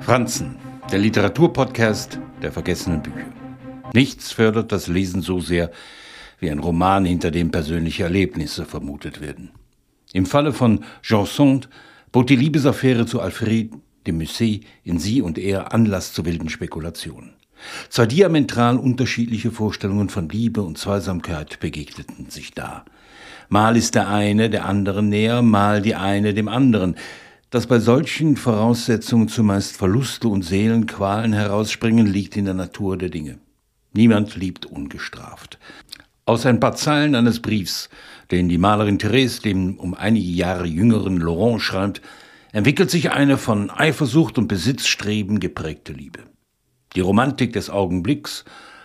Franzen, 0.00 0.56
der 0.90 0.98
Literaturpodcast 0.98 2.18
der 2.42 2.52
vergessenen 2.52 3.02
Bücher. 3.02 3.32
Nichts 3.92 4.32
fördert 4.32 4.72
das 4.72 4.86
Lesen 4.86 5.22
so 5.22 5.40
sehr 5.40 5.70
wie 6.38 6.50
ein 6.50 6.58
Roman, 6.58 7.04
hinter 7.04 7.30
dem 7.30 7.50
persönliche 7.50 8.04
Erlebnisse 8.04 8.64
vermutet 8.64 9.20
werden. 9.20 9.50
Im 10.12 10.26
Falle 10.26 10.52
von 10.52 10.84
Jean 11.02 11.26
Sand 11.26 11.68
bot 12.12 12.30
die 12.30 12.36
Liebesaffäre 12.36 13.06
zu 13.06 13.20
Alfred 13.20 13.72
de 14.06 14.14
Musset 14.14 14.64
in 14.84 14.98
Sie 14.98 15.22
und 15.22 15.38
Er 15.38 15.72
Anlass 15.72 16.12
zu 16.12 16.24
wilden 16.24 16.48
Spekulationen. 16.48 17.34
Zwei 17.88 18.06
diametral 18.06 18.78
unterschiedliche 18.78 19.50
Vorstellungen 19.50 20.08
von 20.08 20.28
Liebe 20.28 20.62
und 20.62 20.78
Zweisamkeit 20.78 21.60
begegneten 21.60 22.30
sich 22.30 22.52
da. 22.52 22.84
Mal 23.48 23.76
ist 23.76 23.94
der 23.94 24.08
eine 24.08 24.48
der 24.48 24.64
anderen 24.64 25.08
näher, 25.08 25.42
mal 25.42 25.82
die 25.82 25.94
eine 25.94 26.34
dem 26.34 26.48
anderen. 26.48 26.96
Dass 27.50 27.66
bei 27.66 27.80
solchen 27.80 28.36
Voraussetzungen 28.36 29.26
zumeist 29.26 29.76
Verluste 29.76 30.28
und 30.28 30.42
Seelenqualen 30.42 31.32
herausspringen, 31.32 32.06
liegt 32.06 32.36
in 32.36 32.44
der 32.44 32.54
Natur 32.54 32.96
der 32.96 33.08
Dinge. 33.08 33.40
Niemand 33.92 34.36
liebt 34.36 34.66
ungestraft. 34.66 35.58
Aus 36.26 36.46
ein 36.46 36.60
paar 36.60 36.76
Zeilen 36.76 37.16
eines 37.16 37.42
Briefs, 37.42 37.88
den 38.30 38.48
die 38.48 38.58
Malerin 38.58 39.00
Therese 39.00 39.42
dem 39.42 39.80
um 39.80 39.94
einige 39.94 40.30
Jahre 40.30 40.66
jüngeren 40.66 41.16
Laurent 41.16 41.60
schreibt, 41.60 42.02
entwickelt 42.52 42.88
sich 42.88 43.10
eine 43.10 43.36
von 43.36 43.68
Eifersucht 43.68 44.38
und 44.38 44.46
Besitzstreben 44.46 45.40
geprägte 45.40 45.92
Liebe. 45.92 46.20
Die 46.94 47.00
Romantik 47.00 47.52
des 47.52 47.68
Augenblicks 47.68 48.44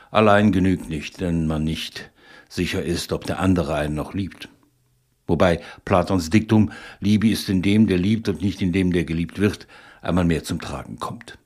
allein 0.10 0.52
genügt 0.52 0.90
nicht, 0.90 1.22
wenn 1.22 1.46
man 1.46 1.64
nicht 1.64 2.10
sicher 2.50 2.82
ist, 2.82 3.12
ob 3.12 3.26
der 3.26 3.40
andere 3.40 3.76
einen 3.76 3.94
noch 3.94 4.16
liebt. 4.16 4.50
Wobei 5.28 5.62
Platons 5.86 6.30
Diktum 6.30 6.72
Liebe 7.00 7.30
ist 7.30 7.50
in 7.50 7.62
dem, 7.62 7.88
der 7.88 7.98
liebt 7.98 8.30
und 8.30 8.42
nicht 8.42 8.62
in 8.62 8.72
dem, 8.72 8.94
der 8.94 9.06
geliebt 9.06 9.40
wird, 9.40 9.68
einmal 10.02 10.26
mehr 10.26 10.44
zum 10.44 10.62
Tragen 10.62 11.00
kommt. 11.00 11.38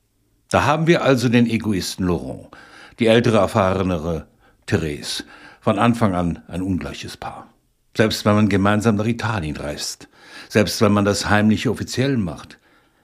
Da 0.50 0.66
haben 0.66 0.88
wir 0.88 1.04
also 1.04 1.30
den 1.30 1.48
Egoisten 1.48 2.06
Laurent, 2.06 2.48
die 3.00 3.08
ältere, 3.08 3.38
erfahrenere 3.38 4.28
Therese, 4.66 5.24
von 5.62 5.80
Anfang 5.80 6.16
an 6.16 6.44
ein 6.48 6.62
ungleiches 6.62 7.18
Paar. 7.18 7.48
Selbst 7.96 8.26
wenn 8.26 8.36
man 8.36 8.50
gemeinsam 8.50 8.96
nach 8.96 9.06
Italien 9.06 9.58
reist, 9.58 10.10
selbst 10.48 10.82
wenn 10.82 10.92
man 10.92 11.06
das 11.06 11.30
heimliche 11.30 11.72
offiziell 11.72 12.18
macht, 12.18 12.58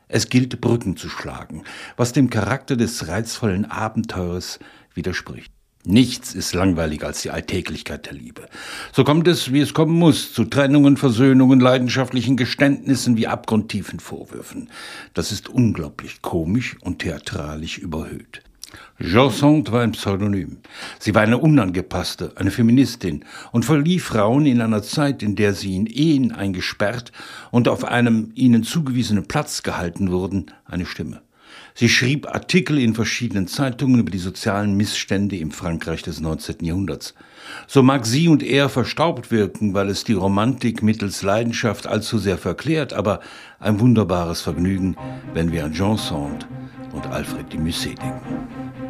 es 0.08 0.30
gilt 0.30 0.62
Brücken 0.62 0.98
zu 0.98 1.10
schlagen, 1.10 1.64
was 1.98 2.14
dem 2.14 2.30
Charakter 2.30 2.76
des 2.76 3.08
reizvollen 3.08 3.66
Abenteurers 3.66 4.60
widerspricht. 4.94 5.55
Nichts 5.86 6.34
ist 6.34 6.54
langweiliger 6.54 7.08
als 7.08 7.22
die 7.22 7.32
Alltäglichkeit 7.32 8.08
der 8.08 8.14
Liebe. 8.14 8.48
So 8.92 9.04
kommt 9.04 9.28
es, 9.28 9.54
wie 9.54 9.60
es 9.60 9.74
kommen 9.74 9.98
muss, 9.98 10.34
zu 10.34 10.46
Trennungen, 10.46 10.98
Versöhnungen, 10.98 11.60
leidenschaftlichen 11.60 12.38
Geständnissen 12.38 13.18
wie 13.18 13.28
abgrundtiefen 13.28 14.00
Vorwürfen. 14.00 14.70
Das 15.14 15.32
ist 15.32 15.48
unglaublich 15.48 16.22
komisch 16.22 16.76
und 16.82 17.00
theatralisch 17.00 17.78
überhöht. 17.78 18.42
Josant 18.98 19.72
war 19.72 19.82
ein 19.82 19.92
Pseudonym. 19.92 20.58
Sie 21.00 21.14
war 21.14 21.22
eine 21.22 21.38
Unangepasste, 21.38 22.34
eine 22.36 22.52
Feministin 22.52 23.26
und 23.52 23.66
verlieh 23.66 24.00
Frauen 24.00 24.46
in 24.46 24.62
einer 24.62 24.84
Zeit, 24.84 25.22
in 25.22 25.36
der 25.36 25.54
sie 25.54 25.76
in 25.76 25.86
Ehen 25.86 26.32
eingesperrt 26.32 27.12
und 27.52 27.68
auf 27.68 27.84
einem 27.84 28.32
ihnen 28.36 28.64
zugewiesenen 28.64 29.28
Platz 29.28 29.64
gehalten 29.64 30.12
wurden, 30.12 30.52
eine 30.66 30.86
Stimme. 30.86 31.22
Sie 31.74 31.90
schrieb 31.90 32.28
Artikel 32.28 32.80
in 32.80 32.96
verschiedenen 32.96 33.48
Zeitungen 33.48 34.00
über 34.00 34.10
die 34.10 34.18
sozialen 34.18 34.78
Missstände 34.78 35.36
im 35.38 35.52
Frankreich 35.52 36.04
des 36.04 36.22
19. 36.22 36.64
Jahrhunderts. 36.64 37.14
So 37.68 37.84
mag 37.84 38.06
sie 38.06 38.28
und 38.28 38.44
er 38.44 38.70
verstaubt 38.70 39.30
wirken, 39.30 39.74
weil 39.74 39.90
es 39.90 40.04
die 40.04 40.14
Romantik 40.14 40.82
mittels 40.82 41.22
Leidenschaft 41.22 41.86
allzu 41.86 42.18
sehr 42.18 42.38
verklärt, 42.38 42.94
aber 42.94 43.20
ein 43.60 43.80
wunderbares 43.80 44.42
Vergnügen, 44.42 44.96
wenn 45.34 45.52
wir 45.52 45.66
an 45.66 45.74
Jean 45.74 45.98
Sand 45.98 46.48
und 46.94 47.06
Alfred 47.08 47.52
de 47.52 47.60
Musset 47.60 48.02
denken. 48.02 48.85